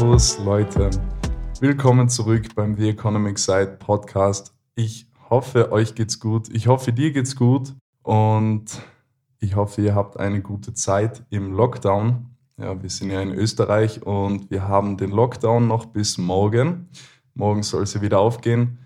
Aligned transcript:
Servus 0.00 0.38
Leute, 0.38 0.88
willkommen 1.60 2.08
zurück 2.08 2.54
beim 2.54 2.74
The 2.74 2.88
Economic 2.88 3.38
Side 3.38 3.76
Podcast. 3.78 4.54
Ich 4.74 5.06
hoffe, 5.28 5.72
euch 5.72 5.94
geht's 5.94 6.18
gut. 6.18 6.48
Ich 6.54 6.68
hoffe, 6.68 6.94
dir 6.94 7.12
geht's 7.12 7.36
gut 7.36 7.74
und 8.02 8.64
ich 9.40 9.56
hoffe, 9.56 9.82
ihr 9.82 9.94
habt 9.94 10.18
eine 10.18 10.40
gute 10.40 10.72
Zeit 10.72 11.22
im 11.28 11.52
Lockdown. 11.52 12.30
Ja, 12.56 12.82
wir 12.82 12.88
sind 12.88 13.10
ja 13.10 13.20
in 13.20 13.34
Österreich 13.34 14.02
und 14.02 14.50
wir 14.50 14.66
haben 14.66 14.96
den 14.96 15.10
Lockdown 15.10 15.68
noch 15.68 15.84
bis 15.84 16.16
morgen. 16.16 16.88
Morgen 17.34 17.62
soll 17.62 17.86
sie 17.86 18.00
wieder 18.00 18.20
aufgehen. 18.20 18.78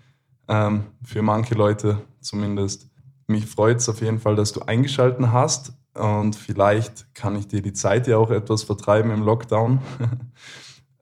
Ähm, 0.49 0.83
für 1.01 1.21
manche 1.21 1.55
Leute 1.55 2.01
zumindest. 2.19 2.89
Mich 3.27 3.45
freut 3.45 3.77
es 3.77 3.87
auf 3.87 4.01
jeden 4.01 4.19
Fall, 4.19 4.35
dass 4.35 4.51
du 4.51 4.63
eingeschalten 4.63 5.31
hast 5.31 5.71
und 5.93 6.35
vielleicht 6.35 7.15
kann 7.15 7.37
ich 7.37 7.47
dir 7.47 7.61
die 7.61 7.71
Zeit 7.71 8.05
ja 8.05 8.17
auch 8.17 8.31
etwas 8.31 8.63
vertreiben 8.63 9.11
im 9.11 9.23
Lockdown. 9.23 9.79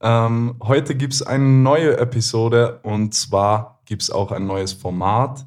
ähm, 0.03 0.55
heute 0.62 0.95
gibt 0.95 1.13
es 1.13 1.23
eine 1.23 1.43
neue 1.43 1.98
Episode 1.98 2.81
und 2.84 3.13
zwar 3.13 3.81
gibt 3.85 4.02
es 4.02 4.12
auch 4.12 4.31
ein 4.31 4.45
neues 4.45 4.73
Format. 4.73 5.45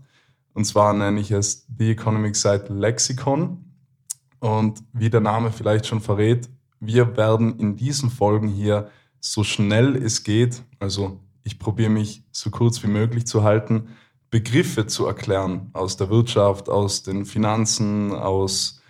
Und 0.54 0.64
zwar 0.64 0.94
nenne 0.94 1.20
ich 1.20 1.30
es 1.30 1.66
The 1.78 1.90
Economic 1.90 2.34
Site 2.34 2.72
Lexicon. 2.72 3.64
Und 4.40 4.82
wie 4.92 5.10
der 5.10 5.20
Name 5.20 5.52
vielleicht 5.52 5.86
schon 5.86 6.00
verrät, 6.00 6.48
wir 6.80 7.16
werden 7.16 7.58
in 7.58 7.76
diesen 7.76 8.10
Folgen 8.10 8.48
hier 8.48 8.90
so 9.20 9.44
schnell 9.44 9.94
es 9.96 10.24
geht, 10.24 10.62
also 10.78 11.20
ich 11.42 11.58
probiere 11.58 11.90
mich 11.90 12.24
so 12.32 12.50
kurz 12.50 12.82
wie 12.82 12.88
möglich 12.88 13.26
zu 13.26 13.44
halten, 13.44 13.88
Begriffe 14.30 14.86
zu 14.86 15.06
erklären 15.06 15.70
aus 15.72 15.96
der 15.96 16.10
Wirtschaft, 16.10 16.68
aus 16.68 17.02
den 17.02 17.24
Finanzen, 17.24 18.12
aus 18.12 18.80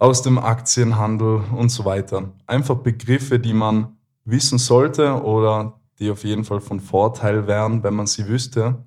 aus 0.00 0.22
dem 0.22 0.38
Aktienhandel 0.38 1.42
und 1.54 1.68
so 1.68 1.84
weiter. 1.84 2.32
Einfach 2.46 2.76
Begriffe, 2.76 3.38
die 3.38 3.52
man 3.52 3.98
wissen 4.30 4.58
sollte 4.58 5.22
oder 5.22 5.80
die 5.98 6.10
auf 6.10 6.24
jeden 6.24 6.44
Fall 6.44 6.60
von 6.60 6.80
Vorteil 6.80 7.46
wären, 7.46 7.82
wenn 7.82 7.94
man 7.94 8.06
sie 8.06 8.26
wüsste. 8.26 8.84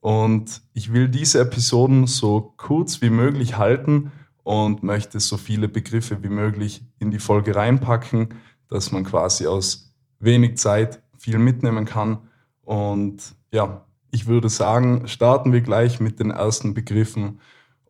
Und 0.00 0.62
ich 0.72 0.92
will 0.92 1.08
diese 1.08 1.40
Episoden 1.40 2.06
so 2.06 2.54
kurz 2.56 3.00
wie 3.00 3.10
möglich 3.10 3.56
halten 3.56 4.12
und 4.42 4.82
möchte 4.82 5.20
so 5.20 5.36
viele 5.36 5.68
Begriffe 5.68 6.22
wie 6.22 6.28
möglich 6.28 6.84
in 6.98 7.10
die 7.10 7.18
Folge 7.18 7.56
reinpacken, 7.56 8.28
dass 8.68 8.92
man 8.92 9.04
quasi 9.04 9.46
aus 9.46 9.94
wenig 10.20 10.58
Zeit 10.58 11.02
viel 11.18 11.38
mitnehmen 11.38 11.86
kann. 11.86 12.18
Und 12.62 13.34
ja, 13.50 13.86
ich 14.10 14.26
würde 14.26 14.48
sagen, 14.48 15.08
starten 15.08 15.52
wir 15.52 15.60
gleich 15.60 16.00
mit 16.00 16.20
den 16.20 16.30
ersten 16.30 16.74
Begriffen. 16.74 17.40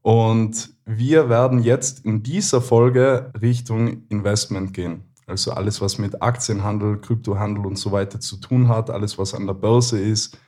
Und 0.03 0.71
wir 0.85 1.29
werden 1.29 1.63
jetzt 1.63 2.05
in 2.05 2.23
dieser 2.23 2.61
Folge 2.61 3.33
Richtung 3.41 4.07
Investment 4.09 4.73
gehen. 4.73 5.05
Also 5.27 5.53
alles, 5.53 5.81
was 5.81 5.99
mit 5.99 6.23
Aktienhandel, 6.23 7.01
Kryptohandel 7.01 7.67
und 7.67 7.77
so 7.77 7.93
weiter 7.93 8.21
zu 8.21 8.37
tun 8.37 8.69
hat, 8.69 8.91
alles, 8.91 9.19
was 9.19 9.35
an 9.35 9.47
der 9.47 9.55
Börse 9.55 9.99
ist. 9.99 10.39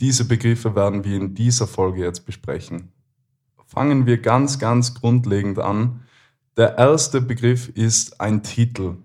Diese 0.00 0.24
Begriffe 0.24 0.74
werden 0.74 1.04
wir 1.04 1.16
in 1.16 1.34
dieser 1.34 1.66
Folge 1.66 2.02
jetzt 2.02 2.24
besprechen. 2.24 2.92
Fangen 3.66 4.06
wir 4.06 4.18
ganz, 4.18 4.58
ganz 4.58 4.94
grundlegend 4.94 5.58
an. 5.58 6.02
Der 6.56 6.78
erste 6.78 7.20
Begriff 7.20 7.68
ist 7.70 8.20
ein 8.20 8.42
Titel. 8.42 8.96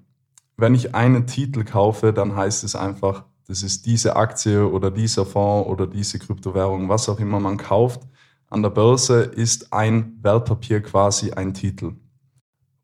Wenn 0.58 0.76
ich 0.76 0.94
einen 0.96 1.28
Titel 1.28 1.64
kaufe, 1.64 2.14
dann 2.14 2.36
heißt 2.36 2.64
es 2.64 2.76
einfach, 2.76 3.24
das 3.48 3.64
ist 3.64 3.86
diese 3.86 4.16
Aktie 4.16 4.68
oder 4.68 4.92
dieser 4.92 5.26
Fonds 5.26 5.70
oder 5.70 5.88
diese 5.88 6.20
Kryptowährung, 6.20 6.90
was 6.90 7.08
auch 7.08 7.20
immer 7.20 7.40
man 7.40 7.58
kauft 7.58 8.02
an 8.50 8.62
der 8.62 8.70
Börse 8.70 9.24
ist 9.24 9.74
ein 9.74 10.18
Wertpapier 10.22 10.82
quasi 10.82 11.32
ein 11.32 11.54
Titel. 11.54 11.96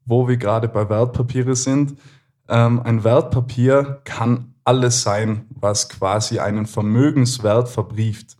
Wo 0.05 0.27
wir 0.27 0.35
gerade 0.35 0.67
bei 0.67 0.89
Wertpapiere 0.89 1.55
sind, 1.55 1.97
ähm, 2.47 2.81
ein 2.83 3.03
Wertpapier 3.03 4.01
kann 4.03 4.53
alles 4.63 5.01
sein, 5.01 5.45
was 5.49 5.89
quasi 5.89 6.39
einen 6.39 6.65
Vermögenswert 6.65 7.69
verbrieft. 7.69 8.37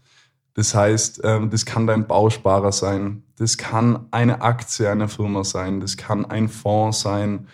Das 0.54 0.76
heißt, 0.76 1.22
ähm, 1.24 1.50
das 1.50 1.66
kann 1.66 1.88
dein 1.88 2.08
Bausparer 2.08 2.72
sein, 2.72 3.24
das 3.38 3.58
kann 3.58 4.08
eine 4.12 4.42
Aktie 4.42 4.90
einer 4.90 5.08
Firma 5.08 5.44
sein, 5.44 5.80
das 5.80 5.98
kann 5.98 6.26
ein 6.26 6.48
Fonds 6.48 7.02
sein. 7.02 7.48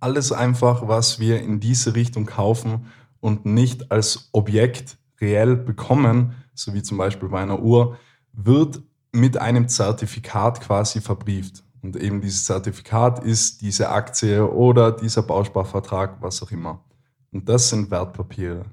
Alles 0.00 0.32
einfach, 0.32 0.88
was 0.88 1.20
wir 1.20 1.40
in 1.40 1.60
diese 1.60 1.94
Richtung 1.94 2.26
kaufen 2.26 2.86
und 3.20 3.44
nicht 3.44 3.90
als 3.90 4.30
Objekt 4.32 4.96
reell 5.20 5.56
bekommen, 5.56 6.34
so 6.54 6.72
wie 6.74 6.82
zum 6.82 6.98
Beispiel 6.98 7.28
bei 7.28 7.42
einer 7.42 7.60
Uhr, 7.60 7.98
wird 8.32 8.80
mit 9.12 9.38
einem 9.38 9.68
Zertifikat 9.68 10.60
quasi 10.60 11.00
verbrieft. 11.00 11.65
Und 11.86 11.94
eben 11.94 12.20
dieses 12.20 12.46
Zertifikat 12.46 13.24
ist 13.24 13.62
diese 13.62 13.90
Aktie 13.90 14.44
oder 14.44 14.90
dieser 14.90 15.22
Bausparvertrag, 15.22 16.20
was 16.20 16.42
auch 16.42 16.50
immer. 16.50 16.84
Und 17.30 17.48
das 17.48 17.68
sind 17.68 17.92
Wertpapiere. 17.92 18.64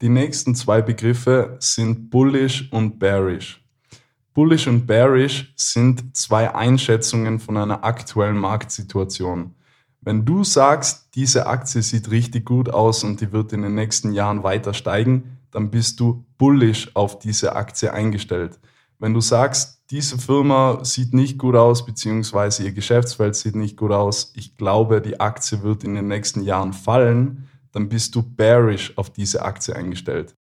Die 0.00 0.08
nächsten 0.08 0.54
zwei 0.54 0.80
Begriffe 0.80 1.56
sind 1.58 2.08
bullish 2.08 2.70
und 2.70 3.00
bearish. 3.00 3.66
Bullish 4.32 4.68
und 4.68 4.86
bearish 4.86 5.52
sind 5.56 6.16
zwei 6.16 6.54
Einschätzungen 6.54 7.40
von 7.40 7.56
einer 7.56 7.82
aktuellen 7.82 8.38
Marktsituation. 8.38 9.56
Wenn 10.00 10.24
du 10.24 10.44
sagst, 10.44 11.16
diese 11.16 11.48
Aktie 11.48 11.82
sieht 11.82 12.12
richtig 12.12 12.44
gut 12.44 12.68
aus 12.68 13.02
und 13.02 13.20
die 13.20 13.32
wird 13.32 13.52
in 13.54 13.62
den 13.62 13.74
nächsten 13.74 14.12
Jahren 14.12 14.44
weiter 14.44 14.72
steigen, 14.72 15.38
dann 15.50 15.72
bist 15.72 15.98
du 15.98 16.24
bullish 16.38 16.94
auf 16.94 17.18
diese 17.18 17.56
Aktie 17.56 17.92
eingestellt. 17.92 18.60
Wenn 18.98 19.14
du 19.14 19.20
sagst, 19.20 19.82
diese 19.90 20.18
Firma 20.18 20.84
sieht 20.84 21.14
nicht 21.14 21.38
gut 21.38 21.54
aus, 21.54 21.84
beziehungsweise 21.84 22.64
ihr 22.64 22.72
Geschäftsfeld 22.72 23.36
sieht 23.36 23.54
nicht 23.54 23.76
gut 23.76 23.92
aus, 23.92 24.32
ich 24.34 24.56
glaube, 24.56 25.00
die 25.00 25.20
Aktie 25.20 25.62
wird 25.62 25.84
in 25.84 25.94
den 25.94 26.08
nächsten 26.08 26.42
Jahren 26.42 26.72
fallen, 26.72 27.48
dann 27.72 27.88
bist 27.88 28.14
du 28.14 28.22
bearish 28.22 28.92
auf 28.96 29.10
diese 29.10 29.42
Aktie 29.42 29.76
eingestellt. 29.76 30.34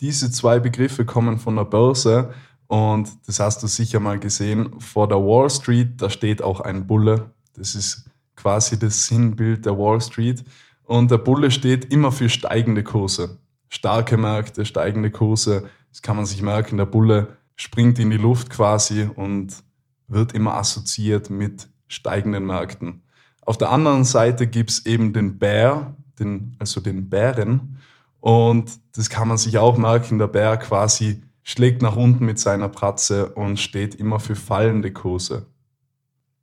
Diese 0.00 0.30
zwei 0.30 0.58
Begriffe 0.58 1.04
kommen 1.04 1.38
von 1.38 1.56
der 1.56 1.64
Börse 1.64 2.32
und 2.66 3.10
das 3.26 3.40
hast 3.40 3.62
du 3.62 3.66
sicher 3.66 3.98
mal 3.98 4.18
gesehen. 4.18 4.80
Vor 4.80 5.08
der 5.08 5.18
Wall 5.18 5.50
Street, 5.50 6.00
da 6.00 6.10
steht 6.10 6.42
auch 6.42 6.60
ein 6.60 6.86
Bulle. 6.86 7.30
Das 7.54 7.74
ist 7.74 8.08
quasi 8.36 8.78
das 8.78 9.06
Sinnbild 9.06 9.66
der 9.66 9.76
Wall 9.76 10.00
Street. 10.00 10.44
Und 10.84 11.10
der 11.10 11.18
Bulle 11.18 11.50
steht 11.50 11.92
immer 11.92 12.12
für 12.12 12.28
steigende 12.28 12.84
Kurse. 12.84 13.38
Starke 13.68 14.16
Märkte, 14.16 14.64
steigende 14.64 15.10
Kurse. 15.10 15.68
Das 15.90 16.02
kann 16.02 16.16
man 16.16 16.26
sich 16.26 16.42
merken. 16.42 16.76
Der 16.76 16.86
Bulle 16.86 17.36
springt 17.58 17.98
in 17.98 18.08
die 18.10 18.16
Luft 18.16 18.48
quasi 18.48 19.08
und 19.14 19.62
wird 20.06 20.32
immer 20.32 20.54
assoziiert 20.54 21.28
mit 21.28 21.68
steigenden 21.88 22.46
Märkten. 22.46 23.02
Auf 23.42 23.58
der 23.58 23.70
anderen 23.70 24.04
Seite 24.04 24.46
gibt 24.46 24.70
es 24.70 24.86
eben 24.86 25.12
den 25.12 25.38
Bär, 25.38 25.94
den, 26.18 26.56
also 26.58 26.80
den 26.80 27.10
Bären. 27.10 27.78
Und 28.20 28.78
das 28.94 29.10
kann 29.10 29.28
man 29.28 29.38
sich 29.38 29.58
auch 29.58 29.76
merken, 29.76 30.18
der 30.18 30.28
Bär 30.28 30.56
quasi 30.56 31.22
schlägt 31.42 31.82
nach 31.82 31.96
unten 31.96 32.24
mit 32.24 32.38
seiner 32.38 32.68
Pratze 32.68 33.30
und 33.30 33.58
steht 33.58 33.94
immer 33.94 34.20
für 34.20 34.36
fallende 34.36 34.92
Kurse. 34.92 35.46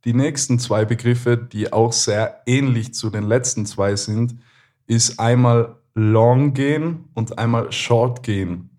Die 0.04 0.14
nächsten 0.14 0.58
zwei 0.58 0.84
Begriffe, 0.84 1.36
die 1.36 1.72
auch 1.72 1.92
sehr 1.92 2.42
ähnlich 2.46 2.92
zu 2.92 3.10
den 3.10 3.24
letzten 3.24 3.66
zwei 3.66 3.96
sind, 3.96 4.36
ist 4.86 5.18
einmal 5.18 5.76
Long 5.94 6.52
gehen 6.52 7.08
und 7.14 7.38
einmal 7.38 7.72
Short 7.72 8.22
gehen. 8.22 8.75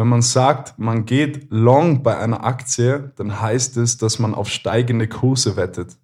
Wenn 0.00 0.08
man 0.08 0.22
sagt, 0.22 0.78
man 0.78 1.04
geht 1.04 1.48
long 1.50 2.02
bei 2.02 2.16
einer 2.16 2.42
Aktie, 2.42 3.12
dann 3.16 3.38
heißt 3.38 3.76
es, 3.76 3.98
dass 3.98 4.18
man 4.18 4.34
auf 4.34 4.48
steigende 4.48 5.06
Kurse 5.06 5.56
wettet. 5.56 5.98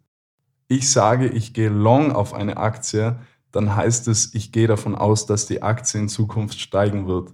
Ich 0.69 0.93
sage, 0.93 1.29
ich 1.29 1.55
gehe 1.55 1.71
long 1.71 2.13
auf 2.13 2.35
eine 2.35 2.59
Aktie, 2.59 3.19
dann 3.53 3.75
heißt 3.75 4.07
es, 4.09 4.35
ich 4.35 4.53
gehe 4.53 4.67
davon 4.67 4.95
aus, 4.95 5.25
dass 5.25 5.47
die 5.47 5.63
Aktie 5.63 5.99
in 5.99 6.11
Zukunft 6.11 6.61
steigen 6.61 7.09
wird. 7.09 7.33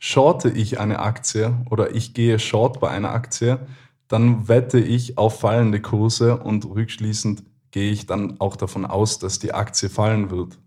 Shorte 0.00 0.50
ich 0.50 0.80
eine 0.80 0.98
Aktie 0.98 1.56
oder 1.70 1.94
ich 1.94 2.12
gehe 2.12 2.40
short 2.40 2.80
bei 2.80 2.90
einer 2.90 3.12
Aktie, 3.12 3.60
dann 4.08 4.48
wette 4.48 4.80
ich 4.80 5.16
auf 5.16 5.38
fallende 5.38 5.80
Kurse 5.80 6.38
und 6.38 6.64
rückschließend 6.64 7.44
gehe 7.70 7.92
ich 7.92 8.06
dann 8.06 8.40
auch 8.40 8.56
davon 8.56 8.84
aus, 8.84 9.20
dass 9.20 9.38
die 9.38 9.54
Aktie 9.54 9.88
fallen 9.88 10.32
wird. 10.32 10.58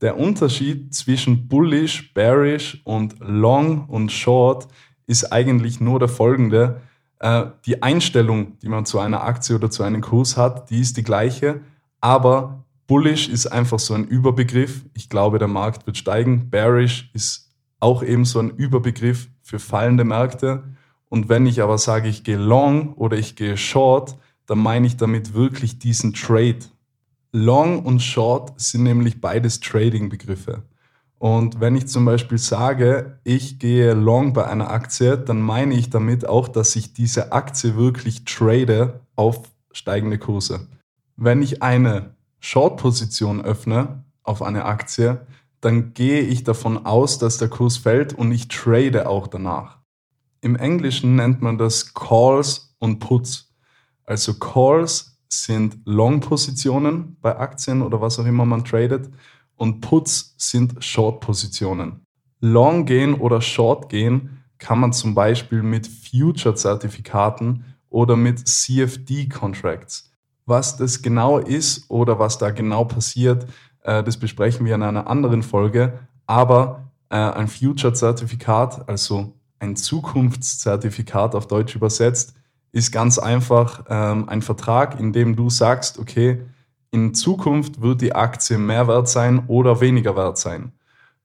Der 0.00 0.18
Unterschied 0.18 0.94
zwischen 0.94 1.46
bullish, 1.48 2.14
bearish 2.14 2.80
und 2.84 3.16
long 3.20 3.86
und 3.86 4.10
short 4.10 4.68
ist 5.06 5.32
eigentlich 5.32 5.80
nur 5.80 5.98
der 5.98 6.08
folgende. 6.08 6.80
Äh, 7.18 7.46
die 7.66 7.82
Einstellung, 7.82 8.58
die 8.60 8.68
man 8.68 8.86
zu 8.86 8.98
einer 8.98 9.24
Aktie 9.24 9.56
oder 9.56 9.70
zu 9.70 9.82
einem 9.82 10.00
Kurs 10.00 10.36
hat, 10.36 10.70
die 10.70 10.80
ist 10.80 10.96
die 10.96 11.02
gleiche, 11.02 11.60
aber 12.00 12.64
bullish 12.86 13.28
ist 13.28 13.46
einfach 13.46 13.78
so 13.78 13.92
ein 13.92 14.06
Überbegriff. 14.06 14.86
Ich 14.94 15.10
glaube, 15.10 15.38
der 15.38 15.48
Markt 15.48 15.86
wird 15.86 15.98
steigen. 15.98 16.48
Bearish 16.48 17.10
ist 17.12 17.52
auch 17.78 18.02
eben 18.02 18.24
so 18.24 18.38
ein 18.38 18.50
Überbegriff 18.50 19.28
für 19.42 19.58
fallende 19.58 20.04
Märkte. 20.04 20.64
Und 21.08 21.28
wenn 21.28 21.44
ich 21.44 21.60
aber 21.60 21.76
sage, 21.76 22.08
ich 22.08 22.24
gehe 22.24 22.38
long 22.38 22.94
oder 22.94 23.18
ich 23.18 23.36
gehe 23.36 23.56
short, 23.56 24.16
dann 24.46 24.58
meine 24.58 24.86
ich 24.86 24.96
damit 24.96 25.34
wirklich 25.34 25.78
diesen 25.78 26.14
Trade. 26.14 26.60
Long 27.32 27.84
und 27.84 28.00
Short 28.00 28.60
sind 28.60 28.82
nämlich 28.82 29.20
beides 29.20 29.60
Trading-Begriffe. 29.60 30.62
Und 31.18 31.60
wenn 31.60 31.76
ich 31.76 31.86
zum 31.86 32.06
Beispiel 32.06 32.38
sage, 32.38 33.20
ich 33.24 33.58
gehe 33.58 33.92
long 33.92 34.32
bei 34.32 34.46
einer 34.46 34.70
Aktie, 34.70 35.18
dann 35.18 35.40
meine 35.42 35.74
ich 35.74 35.90
damit 35.90 36.26
auch, 36.26 36.48
dass 36.48 36.74
ich 36.76 36.94
diese 36.94 37.32
Aktie 37.32 37.76
wirklich 37.76 38.24
trade 38.24 39.00
auf 39.16 39.42
steigende 39.70 40.18
Kurse. 40.18 40.66
Wenn 41.16 41.42
ich 41.42 41.62
eine 41.62 42.14
Short-Position 42.40 43.42
öffne 43.42 44.02
auf 44.22 44.40
eine 44.40 44.64
Aktie, 44.64 45.20
dann 45.60 45.92
gehe 45.92 46.22
ich 46.22 46.42
davon 46.42 46.86
aus, 46.86 47.18
dass 47.18 47.36
der 47.36 47.48
Kurs 47.48 47.76
fällt 47.76 48.14
und 48.14 48.32
ich 48.32 48.48
trade 48.48 49.06
auch 49.08 49.26
danach. 49.26 49.78
Im 50.40 50.56
Englischen 50.56 51.16
nennt 51.16 51.42
man 51.42 51.58
das 51.58 51.92
Calls 51.92 52.74
und 52.78 52.98
Puts. 52.98 53.52
Also 54.04 54.38
Calls 54.38 55.09
sind 55.32 55.78
Long-Positionen 55.84 57.16
bei 57.20 57.36
Aktien 57.38 57.82
oder 57.82 58.00
was 58.00 58.18
auch 58.18 58.26
immer 58.26 58.44
man 58.44 58.64
tradet 58.64 59.10
und 59.56 59.80
Puts 59.80 60.34
sind 60.38 60.82
Short-Positionen. 60.82 62.00
Long 62.40 62.86
gehen 62.86 63.14
oder 63.14 63.40
Short 63.40 63.88
gehen 63.88 64.42
kann 64.58 64.80
man 64.80 64.92
zum 64.92 65.14
Beispiel 65.14 65.62
mit 65.62 65.86
Future-Zertifikaten 65.86 67.64
oder 67.88 68.16
mit 68.16 68.46
CFD-Contracts. 68.46 70.12
Was 70.46 70.76
das 70.76 71.02
genau 71.02 71.38
ist 71.38 71.90
oder 71.90 72.18
was 72.18 72.38
da 72.38 72.50
genau 72.50 72.84
passiert, 72.84 73.46
äh, 73.82 74.02
das 74.02 74.16
besprechen 74.18 74.66
wir 74.66 74.74
in 74.74 74.82
einer 74.82 75.06
anderen 75.06 75.42
Folge. 75.42 75.98
Aber 76.26 76.90
äh, 77.08 77.16
ein 77.16 77.48
Future-Zertifikat, 77.48 78.88
also 78.88 79.34
ein 79.58 79.76
Zukunftszertifikat 79.76 81.34
auf 81.34 81.46
Deutsch 81.46 81.74
übersetzt, 81.74 82.34
ist 82.72 82.92
ganz 82.92 83.18
einfach 83.18 83.84
ähm, 83.88 84.28
ein 84.28 84.42
Vertrag, 84.42 84.98
in 84.98 85.12
dem 85.12 85.36
du 85.36 85.50
sagst, 85.50 85.98
okay, 85.98 86.42
in 86.90 87.14
Zukunft 87.14 87.80
wird 87.80 88.00
die 88.00 88.14
Aktie 88.14 88.58
mehr 88.58 88.88
wert 88.88 89.08
sein 89.08 89.44
oder 89.46 89.80
weniger 89.80 90.16
wert 90.16 90.38
sein. 90.38 90.72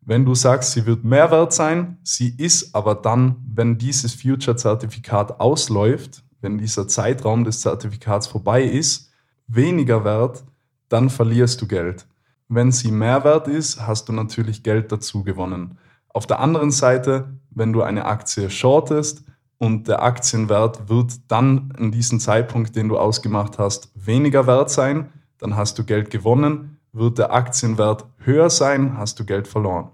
Wenn 0.02 0.26
du 0.26 0.36
sagst, 0.36 0.74
sie 0.74 0.86
wird 0.86 1.04
mehr 1.04 1.32
wert 1.32 1.54
sein, 1.54 1.98
sie 2.04 2.36
ist 2.38 2.76
aber 2.76 2.94
dann, 2.94 3.38
wenn 3.48 3.78
dieses 3.78 4.14
Future-Zertifikat 4.14 5.40
ausläuft, 5.40 6.24
wenn 6.42 6.60
dieser 6.60 6.88
Zeitraum 6.88 7.44
des 7.44 7.62
Zertifikats 7.62 8.28
vorbei 8.28 8.64
ist, 8.64 9.12
weniger 9.48 10.06
wert, 10.06 10.44
dann 10.90 11.10
verlierst 11.10 11.60
du 11.62 11.68
Geld. 11.68 12.06
Wenn 12.48 12.72
sie 12.72 12.92
mehr 12.92 13.24
wert 13.24 13.48
ist, 13.48 13.88
hast 13.88 14.08
du 14.08 14.14
natürlich 14.14 14.62
Geld 14.62 14.92
dazu 14.92 15.24
gewonnen. 15.24 15.80
Auf 16.10 16.28
der 16.28 16.40
anderen 16.40 16.70
Seite, 16.70 17.40
wenn 17.50 17.74
du 17.74 17.82
eine 17.82 18.06
Aktie 18.06 18.52
shortest 18.52 19.24
und 19.58 19.88
der 19.88 20.04
Aktienwert 20.04 20.90
wird 20.90 21.14
dann 21.30 21.74
in 21.78 21.92
diesem 21.92 22.20
Zeitpunkt, 22.20 22.76
den 22.76 22.90
du 22.90 22.98
ausgemacht 22.98 23.58
hast, 23.58 23.90
weniger 23.96 24.48
wert 24.48 24.70
sein, 24.70 25.12
dann 25.38 25.56
hast 25.56 25.80
du 25.80 25.84
Geld 25.84 26.10
gewonnen. 26.10 26.80
Wird 26.92 27.18
der 27.18 27.34
Aktienwert 27.34 28.06
höher 28.20 28.50
sein, 28.50 28.98
hast 28.98 29.20
du 29.20 29.26
Geld 29.26 29.48
verloren. 29.48 29.90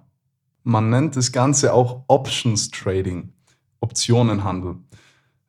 Man 0.63 0.89
nennt 0.89 1.15
das 1.15 1.31
Ganze 1.31 1.73
auch 1.73 2.03
Options 2.07 2.69
Trading, 2.69 3.33
Optionenhandel. 3.79 4.77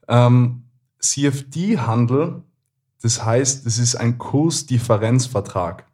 Ähm, 0.09 0.64
CFD-Handel, 0.99 2.43
das 3.03 3.25
heißt, 3.25 3.67
es 3.67 3.79
ist 3.79 3.97
ein 3.97 4.19
Kursdifferenzvertrag. 4.19 5.87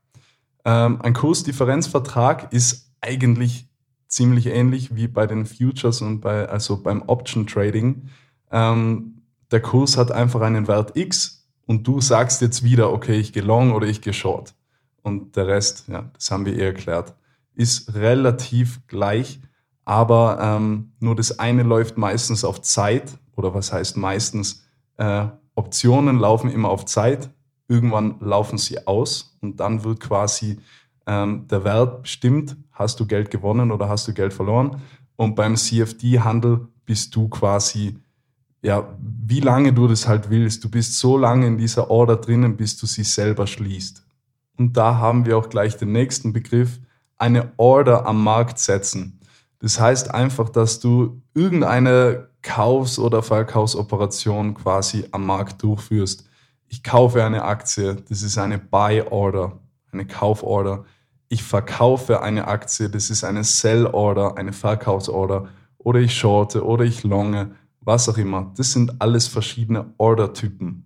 Ähm, 0.64 1.00
ein 1.02 1.14
Kursdifferenzvertrag 1.14 2.52
ist 2.52 2.92
eigentlich 3.00 3.67
ziemlich 4.08 4.46
ähnlich 4.46 4.94
wie 4.94 5.06
bei 5.06 5.26
den 5.26 5.46
Futures 5.46 6.00
und 6.00 6.20
bei, 6.20 6.48
also 6.48 6.82
beim 6.82 7.02
Option 7.06 7.46
Trading. 7.46 8.08
Ähm, 8.50 9.22
der 9.50 9.60
Kurs 9.60 9.96
hat 9.96 10.10
einfach 10.10 10.40
einen 10.40 10.66
Wert 10.66 10.96
X 10.96 11.46
und 11.66 11.86
du 11.86 12.00
sagst 12.00 12.40
jetzt 12.40 12.64
wieder, 12.64 12.92
okay, 12.92 13.18
ich 13.18 13.32
gehe 13.32 13.42
long 13.42 13.72
oder 13.72 13.86
ich 13.86 14.00
gehe 14.00 14.12
short. 14.12 14.54
Und 15.02 15.36
der 15.36 15.46
Rest, 15.46 15.84
ja, 15.88 16.10
das 16.14 16.30
haben 16.30 16.46
wir 16.46 16.56
eh 16.56 16.66
erklärt, 16.66 17.14
ist 17.54 17.94
relativ 17.94 18.86
gleich, 18.86 19.40
aber 19.84 20.38
ähm, 20.40 20.92
nur 21.00 21.14
das 21.14 21.38
eine 21.38 21.62
läuft 21.62 21.96
meistens 21.96 22.44
auf 22.44 22.62
Zeit 22.62 23.18
oder 23.36 23.54
was 23.54 23.72
heißt 23.72 23.96
meistens, 23.96 24.64
äh, 24.96 25.26
Optionen 25.54 26.18
laufen 26.18 26.50
immer 26.50 26.68
auf 26.68 26.84
Zeit, 26.84 27.30
irgendwann 27.68 28.16
laufen 28.20 28.58
sie 28.58 28.86
aus 28.86 29.36
und 29.40 29.60
dann 29.60 29.84
wird 29.84 30.00
quasi 30.00 30.58
ähm, 31.08 31.48
der 31.48 31.64
Wert 31.64 32.02
bestimmt, 32.02 32.56
hast 32.70 33.00
du 33.00 33.06
Geld 33.06 33.30
gewonnen 33.30 33.72
oder 33.72 33.88
hast 33.88 34.06
du 34.06 34.12
Geld 34.12 34.34
verloren. 34.34 34.82
Und 35.16 35.34
beim 35.34 35.56
CFD-Handel 35.56 36.68
bist 36.84 37.16
du 37.16 37.28
quasi, 37.28 37.98
ja, 38.62 38.94
wie 39.00 39.40
lange 39.40 39.72
du 39.72 39.88
das 39.88 40.06
halt 40.06 40.28
willst. 40.28 40.62
Du 40.62 40.70
bist 40.70 40.98
so 40.98 41.16
lange 41.16 41.46
in 41.46 41.56
dieser 41.56 41.90
Order 41.90 42.16
drinnen, 42.16 42.56
bis 42.56 42.76
du 42.76 42.86
sie 42.86 43.04
selber 43.04 43.46
schließt. 43.46 44.04
Und 44.58 44.76
da 44.76 44.98
haben 44.98 45.24
wir 45.24 45.38
auch 45.38 45.48
gleich 45.48 45.76
den 45.78 45.92
nächsten 45.92 46.32
Begriff, 46.32 46.78
eine 47.16 47.52
Order 47.56 48.06
am 48.06 48.22
Markt 48.22 48.58
setzen. 48.58 49.18
Das 49.60 49.80
heißt 49.80 50.14
einfach, 50.14 50.50
dass 50.50 50.78
du 50.78 51.22
irgendeine 51.34 52.28
Kaufs- 52.42 52.98
oder 52.98 53.22
Verkaufsoperation 53.22 54.54
quasi 54.54 55.06
am 55.10 55.26
Markt 55.26 55.62
durchführst. 55.62 56.28
Ich 56.66 56.84
kaufe 56.84 57.24
eine 57.24 57.44
Aktie, 57.44 57.96
das 58.08 58.22
ist 58.22 58.36
eine 58.36 58.58
Buy 58.58 59.02
Order, 59.02 59.58
eine 59.90 60.06
Kauforder 60.06 60.84
ich 61.28 61.42
verkaufe 61.42 62.22
eine 62.22 62.48
Aktie, 62.48 62.88
das 62.88 63.10
ist 63.10 63.24
eine 63.24 63.44
Sell-Order, 63.44 64.36
eine 64.36 64.52
Verkaufsorder 64.52 65.48
oder 65.78 66.00
ich 66.00 66.16
shorte 66.16 66.64
oder 66.64 66.84
ich 66.84 67.02
longe, 67.04 67.52
was 67.80 68.08
auch 68.08 68.18
immer. 68.18 68.52
Das 68.56 68.72
sind 68.72 69.00
alles 69.00 69.26
verschiedene 69.26 69.92
Order-Typen. 69.98 70.84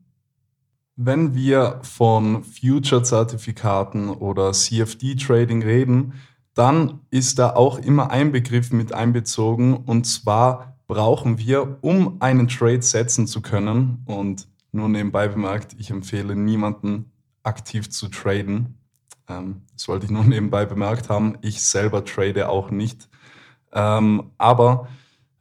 Wenn 0.96 1.34
wir 1.34 1.80
von 1.82 2.44
Future-Zertifikaten 2.44 4.10
oder 4.10 4.52
CFD-Trading 4.52 5.62
reden, 5.62 6.14
dann 6.54 7.00
ist 7.10 7.38
da 7.38 7.54
auch 7.54 7.78
immer 7.78 8.10
ein 8.10 8.30
Begriff 8.30 8.72
mit 8.72 8.92
einbezogen 8.92 9.74
und 9.74 10.06
zwar 10.06 10.76
brauchen 10.86 11.38
wir, 11.38 11.78
um 11.80 12.20
einen 12.20 12.48
Trade 12.48 12.82
setzen 12.82 13.26
zu 13.26 13.40
können 13.40 14.02
und 14.04 14.46
nur 14.70 14.88
nebenbei 14.88 15.28
bemerkt, 15.28 15.74
ich 15.78 15.90
empfehle 15.90 16.36
niemanden 16.36 17.10
aktiv 17.42 17.90
zu 17.90 18.08
traden, 18.08 18.78
ähm, 19.38 19.62
das 19.74 19.88
wollte 19.88 20.06
ich 20.06 20.12
nur 20.12 20.24
nebenbei 20.24 20.64
bemerkt 20.66 21.08
haben. 21.08 21.38
Ich 21.42 21.62
selber 21.62 22.04
trade 22.04 22.48
auch 22.48 22.70
nicht. 22.70 23.08
Ähm, 23.72 24.30
aber 24.38 24.88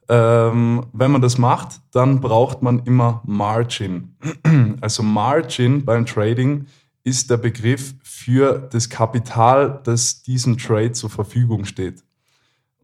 ähm, 0.08 0.86
wenn 0.92 1.10
man 1.10 1.22
das 1.22 1.38
macht, 1.38 1.80
dann 1.92 2.20
braucht 2.20 2.62
man 2.62 2.80
immer 2.80 3.22
Margin. 3.24 4.16
Also 4.80 5.04
Margin 5.04 5.84
beim 5.84 6.06
Trading 6.06 6.66
ist 7.04 7.30
der 7.30 7.36
Begriff 7.36 7.94
für 8.02 8.68
das 8.72 8.88
Kapital, 8.88 9.80
das 9.84 10.22
diesem 10.22 10.58
Trade 10.58 10.92
zur 10.92 11.08
Verfügung 11.08 11.64
steht. 11.64 12.02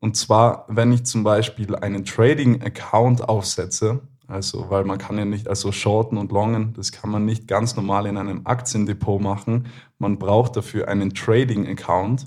Und 0.00 0.16
zwar, 0.16 0.64
wenn 0.68 0.92
ich 0.92 1.04
zum 1.04 1.24
Beispiel 1.24 1.74
einen 1.74 2.04
Trading-Account 2.04 3.28
aufsetze, 3.28 4.00
also, 4.28 4.68
weil 4.68 4.84
man 4.84 4.98
kann 4.98 5.16
ja 5.16 5.24
nicht, 5.24 5.48
also 5.48 5.72
shorten 5.72 6.18
und 6.18 6.32
longen, 6.32 6.74
das 6.74 6.92
kann 6.92 7.08
man 7.10 7.24
nicht 7.24 7.48
ganz 7.48 7.76
normal 7.76 8.04
in 8.04 8.18
einem 8.18 8.42
Aktiendepot 8.44 9.22
machen. 9.22 9.68
Man 9.98 10.18
braucht 10.18 10.54
dafür 10.54 10.86
einen 10.88 11.14
Trading-Account. 11.14 12.26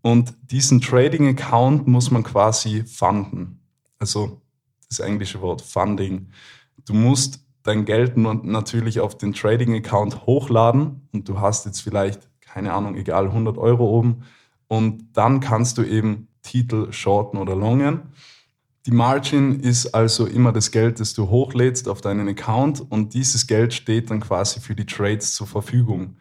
Und 0.00 0.34
diesen 0.42 0.80
Trading-Account 0.80 1.88
muss 1.88 2.12
man 2.12 2.22
quasi 2.22 2.84
funden. 2.84 3.60
Also, 3.98 4.42
das 4.88 5.00
englische 5.00 5.40
Wort 5.40 5.60
Funding. 5.60 6.28
Du 6.84 6.94
musst 6.94 7.44
dein 7.64 7.84
Geld 7.84 8.16
natürlich 8.16 9.00
auf 9.00 9.18
den 9.18 9.32
Trading-Account 9.32 10.26
hochladen 10.26 11.08
und 11.12 11.28
du 11.28 11.40
hast 11.40 11.66
jetzt 11.66 11.80
vielleicht, 11.80 12.30
keine 12.42 12.72
Ahnung, 12.72 12.94
egal 12.94 13.26
100 13.26 13.58
Euro 13.58 13.86
oben. 13.86 14.22
Und 14.68 15.16
dann 15.16 15.40
kannst 15.40 15.78
du 15.78 15.82
eben 15.82 16.28
Titel 16.42 16.92
shorten 16.92 17.38
oder 17.38 17.56
longen. 17.56 18.12
Die 18.86 18.90
Margin 18.90 19.60
ist 19.60 19.94
also 19.94 20.26
immer 20.26 20.52
das 20.52 20.70
Geld, 20.70 21.00
das 21.00 21.14
du 21.14 21.30
hochlädst 21.30 21.88
auf 21.88 22.02
deinen 22.02 22.28
Account 22.28 22.84
und 22.90 23.14
dieses 23.14 23.46
Geld 23.46 23.72
steht 23.72 24.10
dann 24.10 24.20
quasi 24.20 24.60
für 24.60 24.74
die 24.74 24.84
Trades 24.84 25.34
zur 25.34 25.46
Verfügung. 25.46 26.16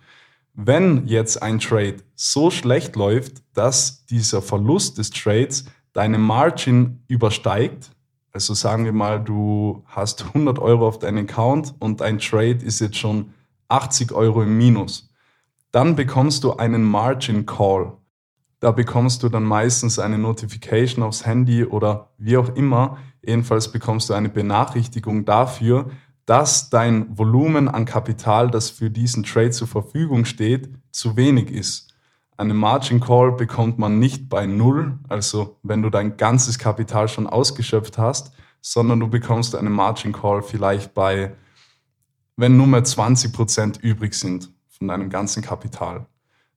Wenn 0.53 1.05
jetzt 1.05 1.41
ein 1.41 1.59
Trade 1.59 1.97
so 2.15 2.51
schlecht 2.51 2.95
läuft, 2.95 3.43
dass 3.53 4.05
dieser 4.05 4.41
Verlust 4.41 4.97
des 4.97 5.09
Trades 5.09 5.65
deine 5.91 6.17
Margin 6.17 7.03
übersteigt, 7.09 7.91
also 8.31 8.53
sagen 8.53 8.85
wir 8.85 8.93
mal, 8.93 9.21
du 9.21 9.83
hast 9.87 10.23
100 10.23 10.57
Euro 10.59 10.87
auf 10.87 10.99
deinen 10.99 11.29
Account 11.29 11.75
und 11.79 11.99
dein 11.99 12.17
Trade 12.17 12.63
ist 12.63 12.79
jetzt 12.79 12.97
schon 12.97 13.33
80 13.67 14.13
Euro 14.13 14.41
im 14.43 14.57
Minus, 14.57 15.09
dann 15.71 15.97
bekommst 15.97 16.45
du 16.45 16.53
einen 16.53 16.83
Margin 16.83 17.45
Call. 17.45 17.97
Da 18.63 18.71
bekommst 18.71 19.23
du 19.23 19.27
dann 19.27 19.43
meistens 19.43 19.99
eine 19.99 20.17
Notification 20.17 21.03
aufs 21.03 21.25
Handy 21.25 21.65
oder 21.65 22.13
wie 22.17 22.37
auch 22.37 22.55
immer. 22.55 22.97
Jedenfalls 23.21 23.69
bekommst 23.69 24.09
du 24.09 24.13
eine 24.13 24.29
Benachrichtigung 24.29 25.25
dafür, 25.25 25.89
dass 26.25 26.69
dein 26.69 27.17
Volumen 27.17 27.67
an 27.67 27.83
Kapital, 27.83 28.49
das 28.49 28.69
für 28.69 28.89
diesen 28.89 29.23
Trade 29.23 29.49
zur 29.49 29.67
Verfügung 29.67 30.23
steht, 30.23 30.69
zu 30.91 31.17
wenig 31.17 31.51
ist. 31.51 31.93
Eine 32.37 32.53
Margin 32.53 33.01
Call 33.01 33.33
bekommt 33.33 33.79
man 33.79 33.99
nicht 33.99 34.29
bei 34.29 34.45
Null, 34.45 34.97
also 35.09 35.59
wenn 35.61 35.81
du 35.81 35.89
dein 35.89 36.15
ganzes 36.15 36.57
Kapital 36.57 37.09
schon 37.09 37.27
ausgeschöpft 37.27 37.97
hast, 37.97 38.31
sondern 38.61 39.01
du 39.01 39.09
bekommst 39.09 39.57
eine 39.57 39.71
Margin 39.71 40.13
Call 40.13 40.41
vielleicht 40.41 40.93
bei, 40.93 41.35
wenn 42.37 42.55
nur 42.55 42.67
mehr 42.67 42.85
20 42.85 43.33
Prozent 43.33 43.83
übrig 43.83 44.13
sind 44.13 44.53
von 44.69 44.87
deinem 44.87 45.09
ganzen 45.09 45.43
Kapital 45.43 46.07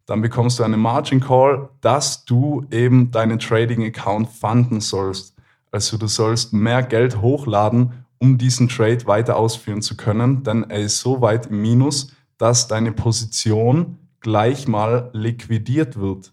dann 0.07 0.23
bekommst 0.23 0.59
du 0.59 0.63
eine 0.63 0.77
Margin 0.77 1.21
Call, 1.21 1.69
dass 1.81 2.25
du 2.25 2.65
eben 2.71 3.11
deinen 3.11 3.39
Trading 3.39 3.85
Account 3.85 4.29
funden 4.29 4.81
sollst. 4.81 5.35
Also 5.73 5.99
du 5.99 6.07
sollst 6.07 6.53
mehr 6.53 6.83
Geld 6.83 7.21
hochladen, 7.21 7.93
um 8.19 8.39
diesen 8.39 8.69
Trade 8.69 9.07
weiter 9.07 9.37
ausführen 9.37 9.83
zu 9.83 9.97
können, 9.97 10.43
denn 10.43 10.71
er 10.71 10.81
ist 10.81 11.01
so 11.01 11.21
weit 11.21 11.47
im 11.47 11.61
Minus, 11.61 12.13
dass 12.39 12.69
deine 12.69 12.93
Position 12.93 13.99
gleich 14.21 14.69
mal 14.69 15.11
liquidiert 15.13 15.99
wird. 15.99 16.33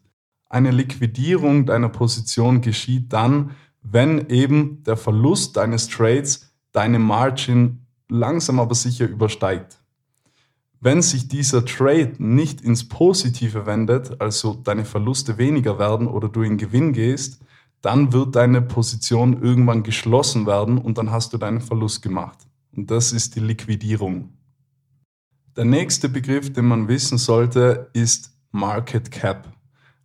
Eine 0.49 0.71
Liquidierung 0.71 1.65
deiner 1.65 1.89
Position 1.89 2.61
geschieht 2.61 3.11
dann, 3.11 3.51
wenn 3.81 4.29
eben 4.29 4.83
der 4.83 4.97
Verlust 4.97 5.57
deines 5.57 5.89
Trades 5.89 6.53
deine 6.71 6.99
Margin 6.99 7.85
langsam 8.07 8.59
aber 8.59 8.75
sicher 8.75 9.07
übersteigt. 9.07 9.82
Wenn 10.83 11.01
sich 11.01 11.27
dieser 11.27 11.65
Trade 11.65 12.15
nicht 12.17 12.61
ins 12.61 12.87
Positive 12.87 13.65
wendet, 13.65 14.19
also 14.19 14.53
deine 14.53 14.85
Verluste 14.85 15.37
weniger 15.37 15.79
werden 15.79 16.07
oder 16.07 16.27
du 16.27 16.41
in 16.41 16.57
Gewinn 16.57 16.91
gehst, 16.93 17.39
dann 17.81 18.13
wird 18.13 18.35
deine 18.35 18.61
Position 18.61 19.41
irgendwann 19.41 19.83
geschlossen 19.83 20.45
werden 20.45 20.77
und 20.77 20.97
dann 20.97 21.11
hast 21.11 21.33
du 21.33 21.37
deinen 21.37 21.61
Verlust 21.61 22.01
gemacht. 22.01 22.37
Und 22.75 22.91
das 22.91 23.11
ist 23.11 23.35
die 23.35 23.39
Liquidierung. 23.39 24.29
Der 25.55 25.65
nächste 25.65 26.09
Begriff, 26.09 26.51
den 26.51 26.65
man 26.65 26.87
wissen 26.87 27.17
sollte, 27.17 27.89
ist 27.93 28.31
Market 28.51 29.09
Cap 29.11 29.53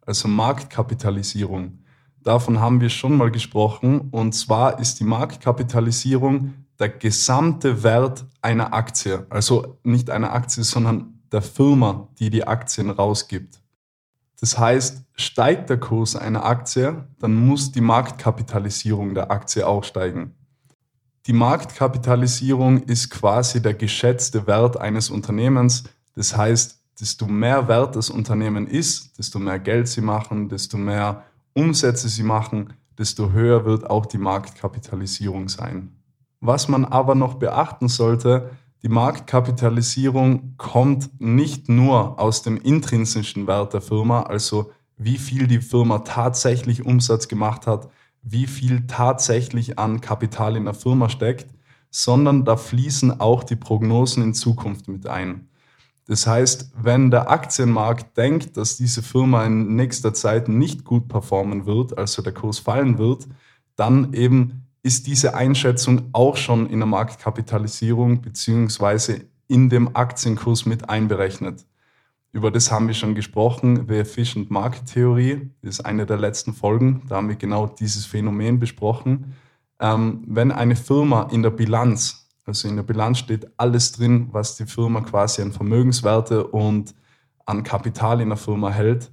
also 0.08 0.26
Marktkapitalisierung. 0.26 1.80
Davon 2.22 2.60
haben 2.60 2.80
wir 2.80 2.88
schon 2.88 3.16
mal 3.16 3.30
gesprochen. 3.30 4.08
Und 4.10 4.32
zwar 4.32 4.80
ist 4.80 4.98
die 5.00 5.04
Marktkapitalisierung 5.04 6.54
der 6.78 6.90
gesamte 6.90 7.82
Wert 7.82 8.26
einer 8.40 8.72
Aktie. 8.72 9.26
Also 9.30 9.78
nicht 9.82 10.10
einer 10.10 10.32
Aktie, 10.32 10.62
sondern 10.62 11.20
der 11.32 11.42
Firma, 11.42 12.08
die 12.18 12.30
die 12.30 12.46
Aktien 12.46 12.90
rausgibt. 12.90 13.60
Das 14.40 14.58
heißt, 14.58 15.04
steigt 15.14 15.68
der 15.68 15.78
Kurs 15.78 16.14
einer 16.14 16.44
Aktie, 16.44 17.04
dann 17.18 17.34
muss 17.34 17.72
die 17.72 17.80
Marktkapitalisierung 17.80 19.14
der 19.14 19.30
Aktie 19.30 19.66
auch 19.66 19.82
steigen. 19.82 20.34
Die 21.26 21.32
Marktkapitalisierung 21.32 22.84
ist 22.84 23.10
quasi 23.10 23.60
der 23.60 23.74
geschätzte 23.74 24.46
Wert 24.46 24.76
eines 24.78 25.10
Unternehmens. 25.10 25.84
Das 26.14 26.36
heißt, 26.36 26.80
desto 27.00 27.26
mehr 27.26 27.68
wert 27.68 27.96
das 27.96 28.10
Unternehmen 28.10 28.66
ist, 28.66 29.18
desto 29.18 29.38
mehr 29.38 29.58
Geld 29.58 29.88
sie 29.88 30.00
machen, 30.00 30.48
desto 30.48 30.78
mehr 30.78 31.24
Umsätze 31.52 32.08
sie 32.08 32.22
machen, 32.22 32.72
desto 32.96 33.32
höher 33.32 33.64
wird 33.64 33.90
auch 33.90 34.06
die 34.06 34.18
Marktkapitalisierung 34.18 35.48
sein. 35.48 35.97
Was 36.40 36.68
man 36.68 36.84
aber 36.84 37.14
noch 37.14 37.34
beachten 37.34 37.88
sollte, 37.88 38.50
die 38.82 38.88
Marktkapitalisierung 38.88 40.54
kommt 40.56 41.20
nicht 41.20 41.68
nur 41.68 42.20
aus 42.20 42.42
dem 42.42 42.56
intrinsischen 42.58 43.46
Wert 43.48 43.74
der 43.74 43.80
Firma, 43.80 44.22
also 44.22 44.70
wie 44.96 45.18
viel 45.18 45.48
die 45.48 45.60
Firma 45.60 46.00
tatsächlich 46.00 46.84
Umsatz 46.84 47.26
gemacht 47.26 47.66
hat, 47.66 47.88
wie 48.22 48.46
viel 48.46 48.86
tatsächlich 48.86 49.78
an 49.78 50.00
Kapital 50.00 50.56
in 50.56 50.64
der 50.64 50.74
Firma 50.74 51.08
steckt, 51.08 51.48
sondern 51.90 52.44
da 52.44 52.56
fließen 52.56 53.20
auch 53.20 53.42
die 53.42 53.56
Prognosen 53.56 54.22
in 54.22 54.34
Zukunft 54.34 54.88
mit 54.88 55.06
ein. 55.06 55.48
Das 56.06 56.26
heißt, 56.26 56.72
wenn 56.80 57.10
der 57.10 57.30
Aktienmarkt 57.30 58.16
denkt, 58.16 58.56
dass 58.56 58.76
diese 58.76 59.02
Firma 59.02 59.44
in 59.44 59.74
nächster 59.74 60.14
Zeit 60.14 60.48
nicht 60.48 60.84
gut 60.84 61.08
performen 61.08 61.66
wird, 61.66 61.98
also 61.98 62.22
der 62.22 62.32
Kurs 62.32 62.58
fallen 62.58 62.98
wird, 62.98 63.26
dann 63.76 64.14
eben 64.14 64.67
ist 64.88 65.06
diese 65.06 65.34
Einschätzung 65.34 66.08
auch 66.12 66.36
schon 66.36 66.68
in 66.70 66.80
der 66.80 66.86
Marktkapitalisierung 66.86 68.22
beziehungsweise 68.22 69.26
in 69.46 69.68
dem 69.68 69.94
Aktienkurs 69.94 70.64
mit 70.64 70.88
einberechnet. 70.88 71.66
Über 72.32 72.50
das 72.50 72.72
haben 72.72 72.88
wir 72.88 72.94
schon 72.94 73.14
gesprochen. 73.14 73.86
The 73.86 73.96
Efficient 73.96 74.50
Market 74.50 74.86
Theory 74.86 75.50
ist 75.62 75.84
eine 75.84 76.06
der 76.06 76.16
letzten 76.16 76.54
Folgen. 76.54 77.02
Da 77.08 77.16
haben 77.16 77.28
wir 77.28 77.36
genau 77.36 77.66
dieses 77.66 78.06
Phänomen 78.06 78.58
besprochen. 78.58 79.34
Ähm, 79.78 80.24
wenn 80.26 80.52
eine 80.52 80.74
Firma 80.74 81.28
in 81.30 81.42
der 81.42 81.50
Bilanz 81.50 82.28
also 82.48 82.66
in 82.66 82.76
der 82.76 82.82
Bilanz 82.82 83.18
steht 83.18 83.46
alles 83.58 83.92
drin, 83.92 84.28
was 84.32 84.56
die 84.56 84.64
Firma 84.64 85.02
quasi 85.02 85.42
an 85.42 85.52
Vermögenswerte 85.52 86.46
und 86.46 86.94
an 87.44 87.62
Kapital 87.62 88.22
in 88.22 88.30
der 88.30 88.38
Firma 88.38 88.70
hält. 88.70 89.10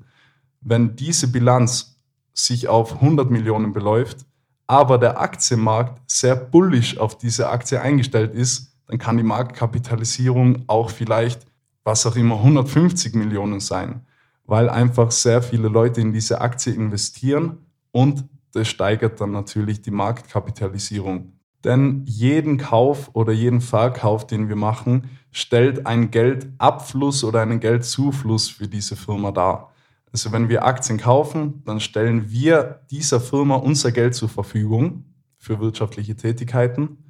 Wenn 0.62 0.96
diese 0.96 1.28
Bilanz 1.28 1.98
sich 2.34 2.70
auf 2.70 2.94
100 2.94 3.30
Millionen 3.30 3.74
beläuft, 3.74 4.26
aber 4.68 4.98
der 4.98 5.20
Aktienmarkt 5.20 6.02
sehr 6.10 6.36
bullish 6.36 6.98
auf 6.98 7.18
diese 7.18 7.50
Aktie 7.50 7.80
eingestellt 7.80 8.34
ist, 8.34 8.76
dann 8.88 8.98
kann 8.98 9.18
die 9.18 9.24
Marktkapitalisierung 9.24 10.64
auch 10.68 10.90
vielleicht, 10.90 11.46
was 11.84 12.06
auch 12.06 12.16
immer, 12.16 12.36
150 12.36 13.16
Millionen 13.16 13.60
sein, 13.60 14.06
weil 14.46 14.70
einfach 14.70 15.12
sehr 15.12 15.42
viele 15.42 15.68
Leute 15.68 16.02
in 16.02 16.14
diese 16.14 16.42
Aktie 16.42 16.74
investieren 16.74 17.58
und 17.92 18.26
das 18.54 18.68
steigert 18.68 19.20
dann 19.20 19.32
natürlich 19.32 19.82
die 19.82 19.92
Marktkapitalisierung. 19.92 21.34
Denn 21.64 22.04
jeden 22.06 22.58
Kauf 22.58 23.10
oder 23.14 23.34
jeden 23.34 23.60
Verkauf, 23.60 24.28
den 24.28 24.50
wir 24.50 24.56
machen, 24.56 25.10
stellt 25.32 25.88
einen 25.88 26.12
Geldabfluss 26.12 27.24
oder 27.24 27.42
einen 27.42 27.60
Geldzufluss 27.60 28.50
für 28.50 28.68
diese 28.68 28.96
Firma 28.96 29.32
dar. 29.32 29.74
Also 30.16 30.32
wenn 30.32 30.48
wir 30.48 30.64
Aktien 30.64 30.98
kaufen, 30.98 31.62
dann 31.66 31.82
stellen 31.82 32.32
wir 32.32 32.80
dieser 32.90 33.20
Firma 33.20 33.56
unser 33.56 33.92
Geld 33.92 34.16
zur 34.16 34.30
Verfügung 34.30 35.04
für 35.38 35.60
wirtschaftliche 35.60 36.16
Tätigkeiten 36.16 37.04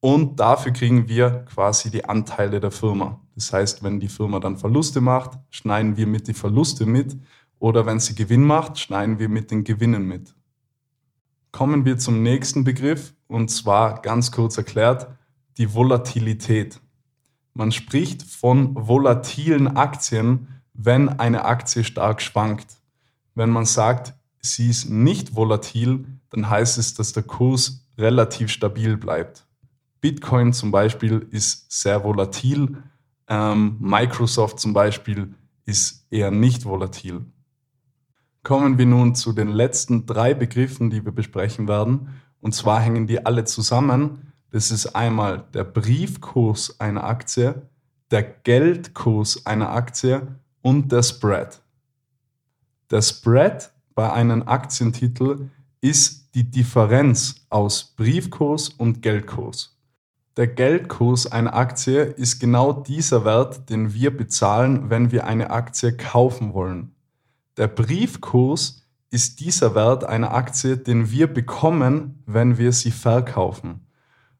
und 0.00 0.40
dafür 0.40 0.72
kriegen 0.72 1.06
wir 1.06 1.44
quasi 1.54 1.92
die 1.92 2.06
Anteile 2.06 2.58
der 2.58 2.72
Firma. 2.72 3.20
Das 3.36 3.52
heißt, 3.52 3.84
wenn 3.84 4.00
die 4.00 4.08
Firma 4.08 4.40
dann 4.40 4.56
Verluste 4.56 5.00
macht, 5.00 5.38
schneiden 5.50 5.96
wir 5.96 6.08
mit 6.08 6.26
die 6.26 6.34
Verluste 6.34 6.86
mit 6.86 7.16
oder 7.60 7.86
wenn 7.86 8.00
sie 8.00 8.16
Gewinn 8.16 8.42
macht, 8.42 8.80
schneiden 8.80 9.20
wir 9.20 9.28
mit 9.28 9.52
den 9.52 9.62
Gewinnen 9.62 10.04
mit. 10.04 10.34
Kommen 11.52 11.84
wir 11.84 11.98
zum 11.98 12.24
nächsten 12.24 12.64
Begriff 12.64 13.14
und 13.28 13.48
zwar 13.48 14.02
ganz 14.02 14.32
kurz 14.32 14.58
erklärt 14.58 15.06
die 15.56 15.72
Volatilität. 15.72 16.80
Man 17.52 17.70
spricht 17.70 18.24
von 18.24 18.74
volatilen 18.74 19.76
Aktien, 19.76 20.48
wenn 20.74 21.08
eine 21.08 21.44
Aktie 21.44 21.84
stark 21.84 22.20
schwankt. 22.20 22.66
Wenn 23.34 23.50
man 23.50 23.64
sagt, 23.64 24.14
sie 24.40 24.68
ist 24.68 24.90
nicht 24.90 25.34
volatil, 25.34 26.04
dann 26.30 26.50
heißt 26.50 26.78
es, 26.78 26.94
dass 26.94 27.12
der 27.12 27.22
Kurs 27.22 27.86
relativ 27.96 28.50
stabil 28.50 28.96
bleibt. 28.96 29.46
Bitcoin 30.00 30.52
zum 30.52 30.70
Beispiel 30.70 31.26
ist 31.30 31.72
sehr 31.72 32.04
volatil, 32.04 32.76
ähm, 33.28 33.76
Microsoft 33.80 34.60
zum 34.60 34.74
Beispiel 34.74 35.34
ist 35.64 36.06
eher 36.10 36.30
nicht 36.30 36.66
volatil. 36.66 37.24
Kommen 38.42 38.76
wir 38.76 38.84
nun 38.84 39.14
zu 39.14 39.32
den 39.32 39.48
letzten 39.48 40.04
drei 40.04 40.34
Begriffen, 40.34 40.90
die 40.90 41.04
wir 41.04 41.12
besprechen 41.12 41.66
werden. 41.66 42.20
Und 42.40 42.54
zwar 42.54 42.80
hängen 42.80 43.06
die 43.06 43.24
alle 43.24 43.44
zusammen. 43.44 44.32
Das 44.50 44.70
ist 44.70 44.94
einmal 44.94 45.44
der 45.54 45.64
Briefkurs 45.64 46.78
einer 46.78 47.04
Aktie, 47.04 47.62
der 48.10 48.22
Geldkurs 48.22 49.46
einer 49.46 49.70
Aktie 49.70 50.28
und 50.64 50.90
der 50.90 51.02
Spread. 51.02 51.60
Der 52.90 53.02
Spread 53.02 53.70
bei 53.94 54.10
einem 54.10 54.48
Aktientitel 54.48 55.50
ist 55.82 56.34
die 56.34 56.50
Differenz 56.50 57.46
aus 57.50 57.94
Briefkurs 57.96 58.70
und 58.70 59.02
Geldkurs. 59.02 59.78
Der 60.38 60.48
Geldkurs 60.48 61.30
einer 61.30 61.54
Aktie 61.54 62.02
ist 62.02 62.40
genau 62.40 62.72
dieser 62.72 63.24
Wert, 63.26 63.68
den 63.68 63.92
wir 63.92 64.16
bezahlen, 64.16 64.88
wenn 64.88 65.12
wir 65.12 65.26
eine 65.26 65.50
Aktie 65.50 65.96
kaufen 65.96 66.54
wollen. 66.54 66.94
Der 67.58 67.68
Briefkurs 67.68 68.82
ist 69.10 69.40
dieser 69.40 69.74
Wert 69.74 70.04
einer 70.04 70.32
Aktie, 70.32 70.78
den 70.78 71.10
wir 71.10 71.26
bekommen, 71.26 72.22
wenn 72.26 72.56
wir 72.56 72.72
sie 72.72 72.90
verkaufen. 72.90 73.86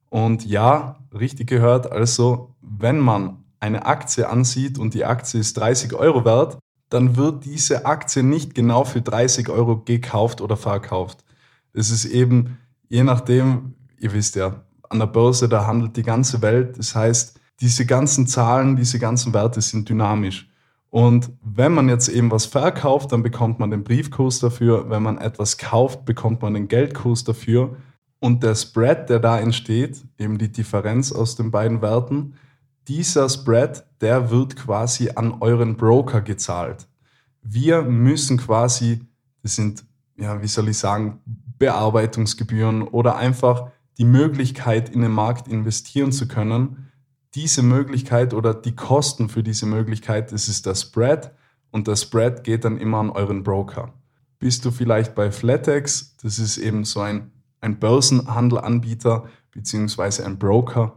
Und 0.09 0.47
ja, 0.47 0.99
richtig 1.13 1.49
gehört, 1.49 1.93
also 1.93 2.55
wenn 2.63 2.99
man 2.99 3.44
eine 3.61 3.87
Aktie 3.87 4.29
ansieht 4.29 4.79
und 4.79 4.95
die 4.95 5.05
Aktie 5.05 5.41
ist 5.41 5.55
30 5.55 5.95
Euro 5.95 6.25
wert, 6.25 6.59
dann 6.91 7.17
wird 7.17 7.45
diese 7.45 7.87
Aktie 7.87 8.23
nicht 8.23 8.55
genau 8.55 8.85
für 8.85 9.01
30 9.01 9.49
Euro 9.49 9.79
gekauft 9.79 10.41
oder 10.41 10.57
verkauft. 10.57 11.25
Es 11.73 11.91
ist 11.91 12.05
eben, 12.05 12.59
je 12.89 13.03
nachdem, 13.03 13.75
ihr 13.99 14.13
wisst 14.13 14.37
ja, 14.37 14.65
an 14.89 14.99
der 14.99 15.07
Börse, 15.07 15.49
da 15.49 15.67
handelt 15.67 15.97
die 15.97 16.03
ganze 16.03 16.41
Welt. 16.43 16.79
Das 16.79 16.95
heißt, 16.95 17.41
diese 17.61 17.87
ganzen 17.87 18.27
Zahlen, 18.27 18.77
diese 18.77 18.99
ganzen 18.99 19.33
Werte 19.33 19.61
sind 19.61 19.89
dynamisch. 19.89 20.49
Und 20.91 21.33
wenn 21.43 21.73
man 21.73 21.89
jetzt 21.89 22.09
eben 22.09 22.31
was 22.31 22.47
verkauft, 22.47 23.11
dann 23.11 23.25
bekommt 23.25 23.59
man 23.59 23.71
den 23.73 23.83
Briefkurs 23.83 24.39
dafür. 24.39 24.89
Wenn 24.91 25.03
man 25.03 25.19
etwas 25.19 25.59
kauft, 25.59 26.05
bekommt 26.05 26.43
man 26.43 26.55
den 26.55 26.69
Geldkurs 26.69 27.25
dafür. 27.25 27.77
Und 28.21 28.45
der 28.45 28.55
Spread, 28.55 29.11
der 29.11 29.19
da 29.19 29.41
entsteht, 29.41 30.05
eben 30.19 30.39
die 30.39 30.53
Differenz 30.53 31.11
aus 31.11 31.35
den 31.35 31.51
beiden 31.51 31.83
Werten, 31.83 32.35
dieser 32.89 33.29
Spread, 33.29 33.85
der 34.01 34.31
wird 34.31 34.57
quasi 34.57 35.11
an 35.15 35.41
euren 35.41 35.77
Broker 35.77 36.21
gezahlt. 36.21 36.87
Wir 37.43 37.83
müssen 37.83 38.39
quasi, 38.39 39.01
das 39.43 39.57
sind, 39.57 39.85
ja, 40.17 40.41
wie 40.43 40.47
soll 40.47 40.69
ich 40.69 40.79
sagen, 40.79 41.21
Bearbeitungsgebühren 41.59 42.83
oder 42.83 43.17
einfach 43.17 43.71
die 43.99 44.05
Möglichkeit, 44.05 44.89
in 44.89 45.03
den 45.03 45.13
Markt 45.13 45.49
investieren 45.49 46.13
zu 46.13 46.27
können, 46.27 46.91
diese 47.35 47.63
Möglichkeit 47.63 48.33
oder 48.35 48.55
die 48.55 48.77
Kosten 48.77 49.29
für 49.29 49.43
diese 49.43 49.67
Möglichkeit, 49.67 50.33
das 50.33 50.49
ist 50.49 50.67
der 50.67 50.75
Spread 50.75 51.33
und 51.71 51.89
der 51.89 51.97
Spread 51.97 52.45
geht 52.45 52.65
dann 52.65 52.79
immer 52.79 52.99
an 52.99 53.11
euren 53.11 53.43
Broker. 53.43 53.93
Bist 54.39 54.65
du 54.65 54.71
vielleicht 54.71 55.15
bei 55.15 55.31
Flatex, 55.31 56.17
das 56.23 56.39
ist 56.39 56.59
eben 56.59 56.85
so 56.85 57.01
ein, 57.01 57.33
ein 57.61 57.79
Börsenhandelanbieter 57.79 59.25
beziehungsweise 59.51 60.25
ein 60.27 60.39
Broker, 60.39 60.97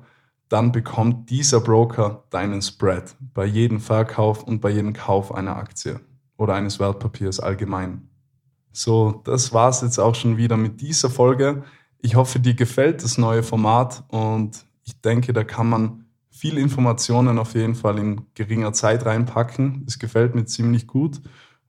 dann 0.49 0.71
bekommt 0.71 1.29
dieser 1.29 1.59
Broker 1.59 2.23
deinen 2.29 2.61
Spread 2.61 3.15
bei 3.33 3.45
jedem 3.45 3.79
Verkauf 3.79 4.43
und 4.43 4.61
bei 4.61 4.69
jedem 4.69 4.93
Kauf 4.93 5.33
einer 5.33 5.57
Aktie. 5.57 5.99
oder 6.37 6.53
eines 6.53 6.79
Wertpapiers 6.79 7.39
allgemein. 7.39 8.09
So, 8.71 9.21
das 9.23 9.53
war's 9.53 9.81
jetzt 9.81 9.97
auch 9.97 10.13
schon 10.13 10.37
wieder 10.37 10.55
mit 10.55 10.81
dieser 10.81 11.09
Folge. 11.09 11.63
Ich 11.99 12.15
hoffe, 12.15 12.39
dir 12.39 12.53
gefällt 12.53 13.03
das 13.03 13.17
neue 13.17 13.41
Format 13.41 14.03
und 14.09 14.65
ich 14.83 15.01
denke, 15.01 15.33
da 15.33 15.43
kann 15.43 15.67
man 15.67 16.05
viel 16.29 16.59
Informationen 16.59 17.39
auf 17.39 17.55
jeden 17.55 17.73
Fall 17.73 17.97
in 17.97 18.21
geringer 18.35 18.71
Zeit 18.71 19.05
reinpacken. 19.05 19.83
Es 19.87 19.97
gefällt 19.97 20.35
mir 20.35 20.45
ziemlich 20.45 20.85
gut 20.85 21.21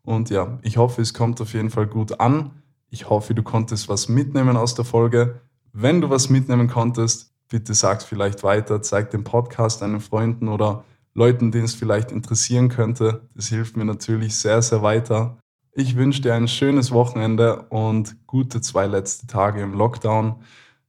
und 0.02 0.28
ja, 0.28 0.58
ich 0.62 0.76
hoffe, 0.76 1.00
es 1.00 1.14
kommt 1.14 1.40
auf 1.40 1.54
jeden 1.54 1.70
Fall 1.70 1.86
gut 1.86 2.20
an. 2.20 2.50
Ich 2.90 3.08
hoffe, 3.08 3.34
du 3.34 3.42
konntest 3.42 3.88
was 3.88 4.08
mitnehmen 4.08 4.56
aus 4.56 4.74
der 4.74 4.84
Folge. 4.84 5.40
Wenn 5.72 6.00
du 6.02 6.10
was 6.10 6.28
mitnehmen 6.28 6.68
konntest, 6.68 7.27
bitte 7.48 7.74
sag's 7.74 8.04
vielleicht 8.04 8.42
weiter, 8.42 8.82
zeig 8.82 9.10
den 9.10 9.24
Podcast 9.24 9.82
deinen 9.82 10.00
Freunden 10.00 10.48
oder 10.48 10.84
Leuten, 11.14 11.50
denen 11.50 11.64
es 11.64 11.74
vielleicht 11.74 12.12
interessieren 12.12 12.68
könnte. 12.68 13.22
Das 13.34 13.48
hilft 13.48 13.76
mir 13.76 13.84
natürlich 13.84 14.36
sehr, 14.36 14.62
sehr 14.62 14.82
weiter. 14.82 15.38
Ich 15.72 15.96
wünsche 15.96 16.22
dir 16.22 16.34
ein 16.34 16.48
schönes 16.48 16.90
Wochenende 16.92 17.62
und 17.70 18.16
gute 18.26 18.60
zwei 18.60 18.86
letzte 18.86 19.26
Tage 19.26 19.62
im 19.62 19.74
Lockdown. 19.74 20.36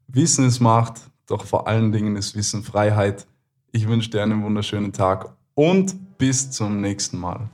Wissen 0.07 0.45
ist 0.45 0.59
Macht, 0.59 1.01
doch 1.27 1.45
vor 1.45 1.67
allen 1.67 1.91
Dingen 1.91 2.15
ist 2.15 2.35
Wissen 2.35 2.63
Freiheit. 2.63 3.27
Ich 3.71 3.87
wünsche 3.87 4.09
dir 4.09 4.23
einen 4.23 4.43
wunderschönen 4.43 4.93
Tag 4.93 5.35
und 5.53 6.17
bis 6.17 6.51
zum 6.51 6.81
nächsten 6.81 7.19
Mal. 7.19 7.49